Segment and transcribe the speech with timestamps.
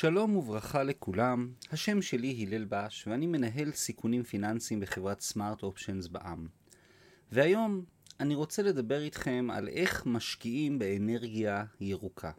[0.00, 6.46] שלום וברכה לכולם, השם שלי הלל בש ואני מנהל סיכונים פיננסיים בחברת סמארט אופשנס בע"מ.
[7.32, 7.84] והיום
[8.20, 12.30] אני רוצה לדבר איתכם על איך משקיעים באנרגיה ירוקה.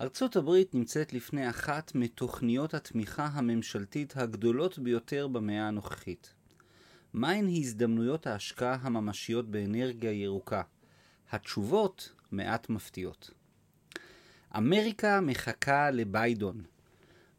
[0.00, 6.34] ארצות הברית נמצאת לפני אחת מתוכניות התמיכה הממשלתית הגדולות ביותר במאה הנוכחית.
[7.12, 10.62] מהן הזדמנויות ההשקעה הממשיות באנרגיה ירוקה?
[11.30, 13.39] התשובות מעט מפתיעות.
[14.56, 16.62] אמריקה מחכה לביידון.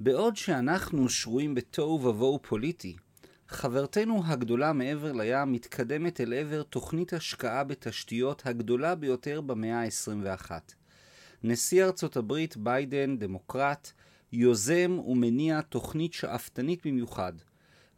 [0.00, 2.96] בעוד שאנחנו שרויים בתוהו ובוהו פוליטי,
[3.48, 10.50] חברתנו הגדולה מעבר לים מתקדמת אל עבר תוכנית השקעה בתשתיות הגדולה ביותר במאה ה-21.
[11.42, 13.92] נשיא ארצות הברית ביידן, דמוקרט,
[14.32, 17.32] יוזם ומניע תוכנית שאפתנית במיוחד.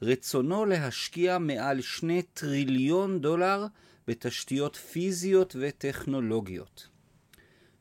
[0.02, 3.66] רצונו להשקיע מעל שני טריליון דולר
[4.08, 6.91] בתשתיות פיזיות וטכנולוגיות.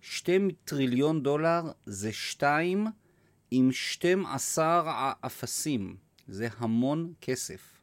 [0.01, 2.87] שתי טריליון דולר זה שתיים
[3.51, 5.95] עם 12 אפסים.
[6.27, 7.81] זה המון כסף.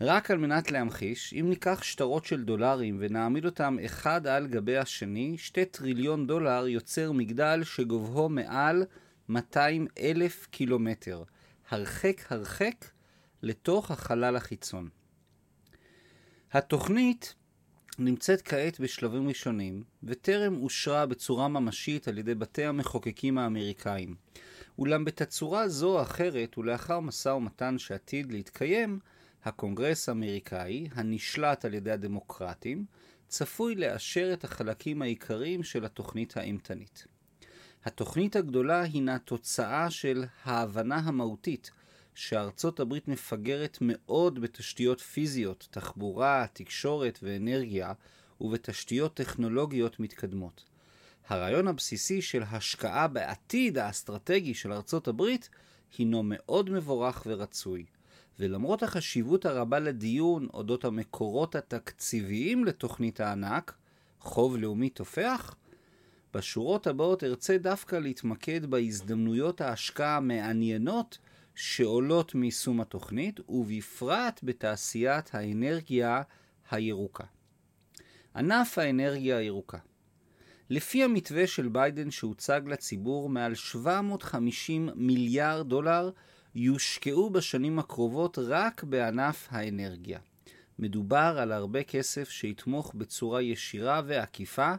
[0.00, 5.38] רק על מנת להמחיש, אם ניקח שטרות של דולרים ונעמיד אותם אחד על גבי השני,
[5.38, 8.84] שתי טריליון דולר יוצר מגדל שגובהו מעל
[9.28, 11.22] 200 אלף קילומטר,
[11.68, 12.84] הרחק הרחק
[13.42, 14.88] לתוך החלל החיצון.
[16.52, 17.34] התוכנית
[18.00, 24.14] נמצאת כעת בשלבים ראשונים, וטרם אושרה בצורה ממשית על ידי בתי המחוקקים האמריקאים.
[24.78, 28.98] אולם בתצורה זו או אחרת, ולאחר משא ומתן שעתיד להתקיים,
[29.44, 32.84] הקונגרס האמריקאי, הנשלט על ידי הדמוקרטים,
[33.28, 37.06] צפוי לאשר את החלקים העיקריים של התוכנית האימתנית.
[37.84, 41.70] התוכנית הגדולה הינה תוצאה של ההבנה המהותית
[42.18, 47.92] שארצות הברית מפגרת מאוד בתשתיות פיזיות, תחבורה, תקשורת ואנרגיה,
[48.40, 50.64] ובתשתיות טכנולוגיות מתקדמות.
[51.28, 55.48] הרעיון הבסיסי של השקעה בעתיד האסטרטגי של ארצות הברית
[55.98, 57.84] הינו מאוד מבורך ורצוי.
[58.38, 63.74] ולמרות החשיבות הרבה לדיון אודות המקורות התקציביים לתוכנית הענק,
[64.20, 65.54] חוב לאומי תופח,
[66.34, 71.18] בשורות הבאות ארצה דווקא להתמקד בהזדמנויות ההשקעה המעניינות
[71.60, 76.22] שעולות מיישום התוכנית, ובפרט בתעשיית האנרגיה
[76.70, 77.24] הירוקה.
[78.36, 79.78] ענף האנרגיה הירוקה
[80.70, 86.10] לפי המתווה של ביידן שהוצג לציבור, מעל 750 מיליארד דולר
[86.54, 90.18] יושקעו בשנים הקרובות רק בענף האנרגיה.
[90.78, 94.74] מדובר על הרבה כסף שיתמוך בצורה ישירה ועקיפה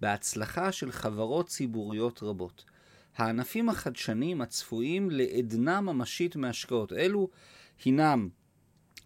[0.00, 2.64] בהצלחה של חברות ציבוריות רבות.
[3.16, 7.28] הענפים החדשניים הצפויים לעדנה ממשית מהשקעות אלו
[7.84, 8.28] הינם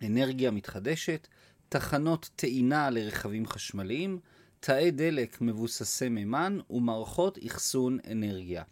[0.03, 1.29] אנרגיה מתחדשת,
[1.69, 4.19] תחנות טעינה לרכבים חשמליים,
[4.61, 8.63] תאי דלק מבוססי מימן ומערכות אחסון אנרגיה.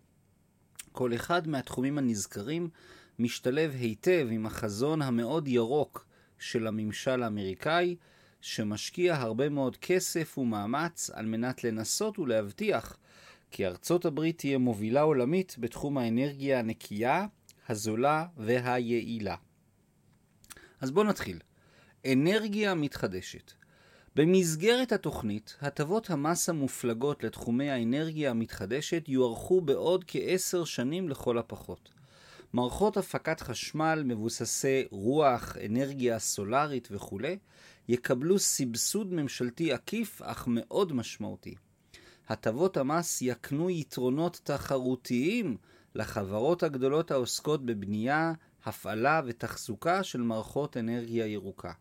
[0.93, 2.69] כל אחד מהתחומים הנזכרים
[3.19, 6.06] משתלב היטב עם החזון המאוד ירוק
[6.39, 7.97] של הממשל האמריקאי,
[8.41, 12.97] שמשקיע הרבה מאוד כסף ומאמץ על מנת לנסות ולהבטיח
[13.54, 17.26] כי ארצות הברית תהיה מובילה עולמית בתחום האנרגיה הנקייה,
[17.69, 19.37] הזולה והיעילה.
[20.81, 21.38] אז בואו נתחיל.
[22.12, 23.53] אנרגיה מתחדשת.
[24.16, 31.88] במסגרת התוכנית, הטבות המס המופלגות לתחומי האנרגיה המתחדשת יוארכו בעוד כעשר שנים לכל הפחות.
[32.53, 37.19] מערכות הפקת חשמל מבוססי רוח, אנרגיה סולארית וכו'
[37.88, 41.54] יקבלו סבסוד ממשלתי עקיף אך מאוד משמעותי.
[42.29, 45.57] הטבות המס יקנו יתרונות תחרותיים
[45.95, 48.33] לחברות הגדולות העוסקות בבנייה,
[48.65, 51.73] הפעלה ותחזוקה של מערכות אנרגיה ירוקה.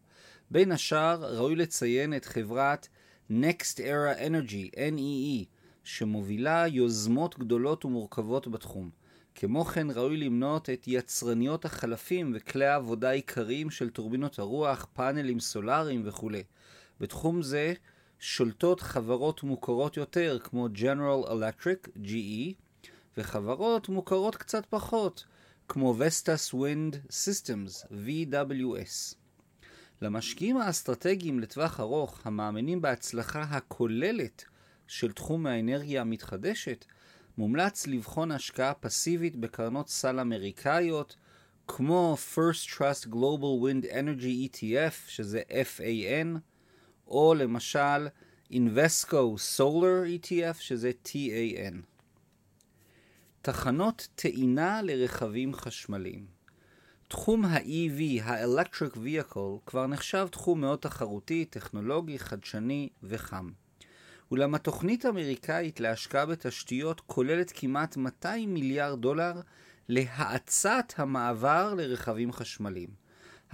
[0.52, 2.88] בין השאר, ראוי לציין את חברת
[3.32, 5.46] Next Era Energy, NEE,
[5.84, 8.90] שמובילה יוזמות גדולות ומורכבות בתחום.
[9.36, 16.02] כמו כן ראוי למנות את יצרניות החלפים וכלי העבודה העיקריים של טורבינות הרוח, פאנלים סולאריים
[16.06, 16.32] וכו'.
[17.00, 17.74] בתחום זה
[18.26, 22.54] שולטות חברות מוכרות יותר כמו General Electric, GE,
[23.18, 25.26] וחברות מוכרות קצת פחות
[25.68, 29.16] כמו Vestas Wind Systems, VWS.
[30.02, 34.46] למשקיעים האסטרטגיים לטווח ארוך המאמינים בהצלחה הכוללת
[34.88, 36.86] של תחום האנרגיה המתחדשת,
[37.38, 41.16] מומלץ לבחון השקעה פסיבית בקרנות סל אמריקאיות
[41.68, 46.40] כמו First Trust Global Wind Energy ETF, שזה FAN,
[47.08, 48.08] או למשל
[48.52, 51.76] Invesco Solar ETF, שזה TAN.
[53.42, 56.34] תחנות טעינה לרכבים חשמליים
[57.14, 63.50] תחום ה-EV, ה-Electric Vehicle, כבר נחשב תחום מאוד תחרותי, טכנולוגי, חדשני וחם.
[64.32, 69.34] אולם התוכנית האמריקאית להשקעה בתשתיות כוללת כמעט 200 מיליארד דולר
[69.90, 72.90] להאצת המעבר לרכבים חשמליים.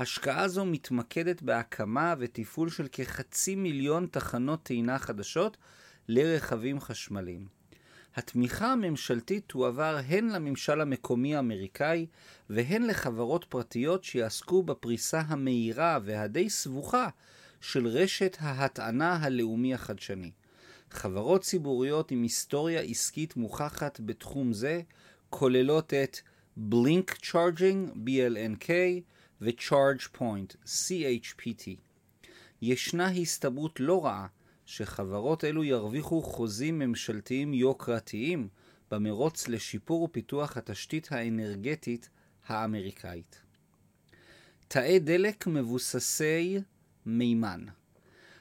[0.01, 5.57] השקעה זו מתמקדת בהקמה ותפעול של כחצי מיליון תחנות טעינה חדשות
[6.07, 7.47] לרכבים חשמליים.
[8.15, 12.05] התמיכה הממשלתית תועבר הן לממשל המקומי האמריקאי
[12.49, 17.07] והן לחברות פרטיות שיעסקו בפריסה המהירה והדי סבוכה
[17.61, 20.31] של רשת ההטענה הלאומי החדשני.
[20.91, 24.81] חברות ציבוריות עם היסטוריה עסקית מוכחת בתחום זה
[25.29, 26.17] כוללות את
[26.57, 28.69] בלינק צ'ארג'ינג, BLNK,
[29.41, 31.69] ו-Charge Point, CHPT.
[32.61, 34.27] ישנה הסתברות לא רעה
[34.65, 38.47] שחברות אלו ירוויחו חוזים ממשלתיים יוקרתיים
[38.91, 42.09] במרוץ לשיפור ופיתוח התשתית האנרגטית
[42.47, 43.41] האמריקאית.
[44.67, 46.57] תאי דלק מבוססי
[47.05, 47.65] מימן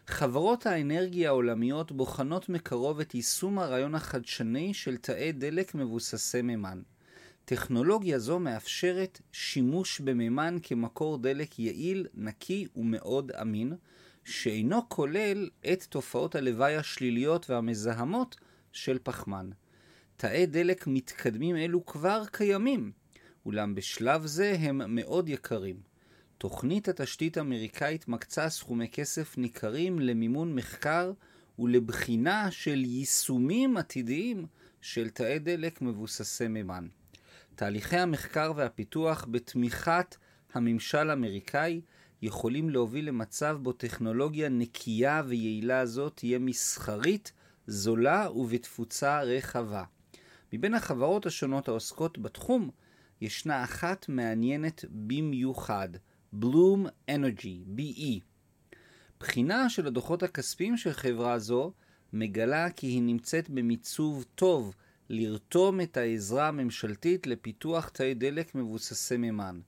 [0.08, 6.82] חברות האנרגיה העולמיות בוחנות מקרוב את יישום הרעיון החדשני של תאי דלק מבוססי מימן.
[7.48, 13.72] טכנולוגיה זו מאפשרת שימוש במימן כמקור דלק יעיל, נקי ומאוד אמין,
[14.24, 18.36] שאינו כולל את תופעות הלוואי השליליות והמזהמות
[18.72, 19.50] של פחמן.
[20.16, 22.92] תאי דלק מתקדמים אלו כבר קיימים,
[23.46, 25.80] אולם בשלב זה הם מאוד יקרים.
[26.38, 31.12] תוכנית התשתית האמריקאית מקצה סכומי כסף ניכרים למימון מחקר
[31.58, 34.46] ולבחינה של יישומים עתידיים
[34.80, 36.88] של תאי דלק מבוססי מימן.
[37.58, 40.16] תהליכי המחקר והפיתוח בתמיכת
[40.52, 41.81] הממשל האמריקאי
[42.22, 47.32] יכולים להוביל למצב בו טכנולוגיה נקייה ויעילה זו תהיה מסחרית,
[47.66, 49.84] זולה ובתפוצה רחבה.
[50.52, 52.70] מבין החברות השונות העוסקות בתחום,
[53.20, 55.88] ישנה אחת מעניינת במיוחד,
[56.40, 58.20] Bloom Energy, BE.
[59.20, 61.72] בחינה של הדוחות הכספיים של חברה זו
[62.12, 64.75] מגלה כי היא נמצאת במיצוב טוב
[65.10, 69.60] לרתום את העזרה הממשלתית לפיתוח תאי דלק מבוססי מימן.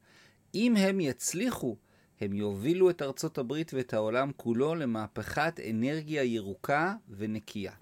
[0.54, 1.76] אם הם יצליחו,
[2.20, 7.72] הם יובילו את ארצות הברית ואת העולם כולו למהפכת אנרגיה ירוקה ונקייה.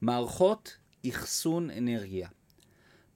[0.00, 0.76] מערכות
[1.08, 2.28] אחסון אנרגיה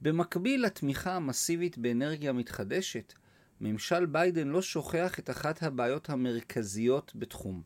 [0.00, 3.12] במקביל לתמיכה המסיבית באנרגיה מתחדשת,
[3.60, 7.62] ממשל ביידן לא שוכח את אחת הבעיות המרכזיות בתחום.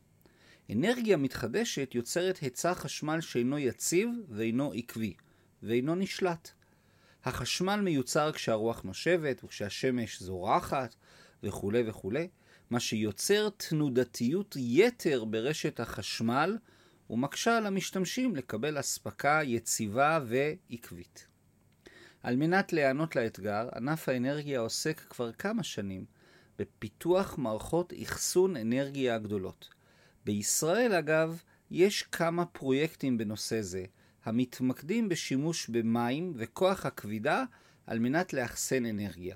[0.71, 5.13] אנרגיה מתחדשת יוצרת היצע חשמל שאינו יציב ואינו עקבי.
[5.63, 6.51] ואינו נשלט.
[7.23, 10.95] החשמל מיוצר כשהרוח נושבת וכשהשמש זורחת
[11.43, 12.27] וכולי וכולי,
[12.69, 16.57] מה שיוצר תנודתיות יתר ברשת החשמל
[17.09, 21.27] ומקשה על המשתמשים לקבל אספקה יציבה ועקבית.
[22.23, 26.05] על מנת להיענות לאתגר, ענף האנרגיה עוסק כבר כמה שנים
[26.59, 29.69] בפיתוח מערכות אחסון אנרגיה הגדולות.
[30.25, 33.85] בישראל, אגב, יש כמה פרויקטים בנושא זה,
[34.25, 37.43] המתמקדים בשימוש במים וכוח הכבידה
[37.87, 39.35] על מנת לאחסן אנרגיה.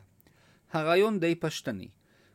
[0.71, 1.87] הרעיון די פשטני.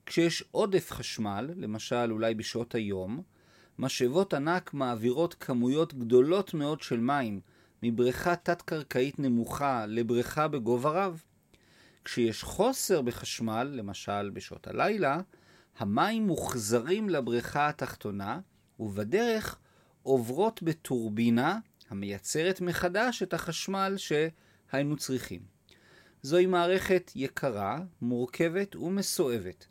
[0.06, 3.22] כשיש עודף חשמל, למשל אולי בשעות היום,
[3.78, 7.40] משאבות ענק מעבירות כמויות גדולות מאוד של מים
[7.82, 11.22] מבריכה תת-קרקעית נמוכה לבריכה בגובה רב.
[12.04, 15.20] כשיש חוסר בחשמל, למשל בשעות הלילה,
[15.78, 18.40] המים מוחזרים לבריכה התחתונה,
[18.80, 19.58] ובדרך
[20.02, 21.58] עוברות בטורבינה
[21.92, 25.40] המייצרת מחדש את החשמל שהיינו צריכים.
[26.22, 29.66] זוהי מערכת יקרה, מורכבת ומסואבת.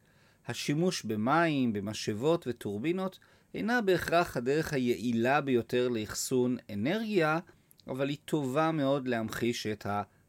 [0.48, 3.20] השימוש במים, במשאבות וטורבינות
[3.54, 7.40] אינה בהכרח הדרך היעילה ביותר לאחסון אנרגיה,
[7.88, 9.86] אבל היא טובה מאוד להמחיש את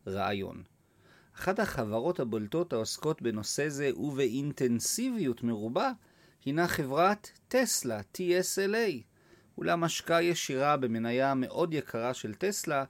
[0.06, 0.62] הרעיון.
[1.36, 5.92] אחת החברות הבולטות העוסקות בנושא זה ובאינטנסיביות מרובה
[6.44, 9.11] הינה חברת טסלה, TSLA.
[9.62, 12.84] אולם השקעה ישירה במניה מאוד יקרה של טסלה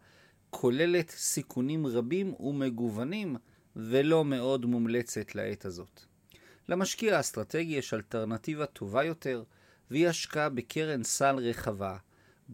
[0.50, 3.36] כוללת סיכונים רבים ומגוונים
[3.76, 6.00] ולא מאוד מומלצת לעת הזאת.
[6.68, 9.42] למשקיע האסטרטגי יש אלטרנטיבה טובה יותר
[9.90, 11.96] והיא השקעה בקרן סל רחבה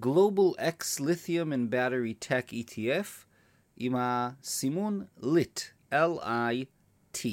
[0.01, 3.25] Global X Lithium and Battery Tech ETF
[3.77, 5.61] עם הסימון LIT,
[5.93, 7.27] L-I-T.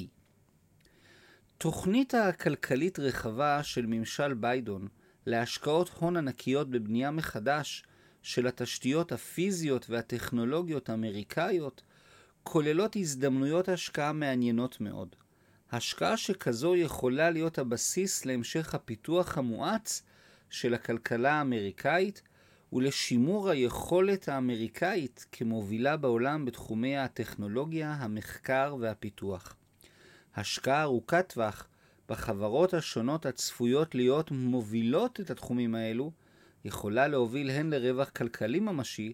[1.58, 4.88] תוכנית הכלכלית רחבה של ממשל ביידון
[5.26, 7.84] להשקעות הון ענקיות בבנייה מחדש
[8.22, 11.82] של התשתיות הפיזיות והטכנולוגיות האמריקאיות
[12.44, 15.16] כוללות הזדמנויות השקעה מעניינות מאוד.
[15.72, 20.04] השקעה שכזו יכולה להיות הבסיס להמשך הפיתוח המואץ
[20.50, 22.22] של הכלכלה האמריקאית
[22.74, 29.56] ולשימור היכולת האמריקאית כמובילה בעולם בתחומי הטכנולוגיה, המחקר והפיתוח.
[30.36, 31.68] השקעה ארוכת טווח
[32.10, 36.12] בחברות השונות הצפויות להיות מובילות את התחומים האלו,
[36.66, 39.14] יכולה להוביל הן לרווח כלכלי ממשי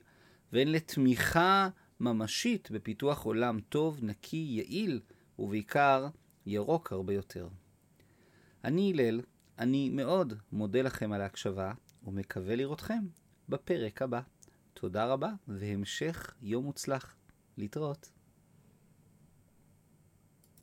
[0.54, 1.70] והן לתמיכה
[2.00, 5.00] ממשית בפיתוח עולם טוב, נקי, יעיל,
[5.40, 6.08] ובעיקר
[6.46, 7.48] ירוק הרבה יותר.
[8.64, 9.22] אני הלל,
[9.60, 11.74] אני מאוד מודה לכם על ההקשבה,
[12.08, 13.04] ומקווה לראותכם
[13.50, 14.22] בפרק הבא.
[14.74, 17.16] תודה רבה, והמשך יום מוצלח.
[17.58, 18.21] להתראות.